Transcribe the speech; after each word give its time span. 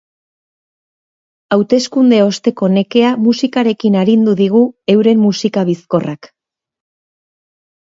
Hauteskunde 1.55 2.21
osteko 2.29 2.69
nekea 2.77 3.11
musikarekin 3.27 3.99
arindu 4.05 4.35
digu 4.41 4.65
euren 4.97 5.23
musika 5.29 5.67
bizkorrak. 5.71 6.35